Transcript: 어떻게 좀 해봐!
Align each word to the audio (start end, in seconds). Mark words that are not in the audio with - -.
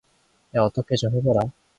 어떻게 0.57 0.95
좀 0.95 1.11
해봐! 1.13 1.47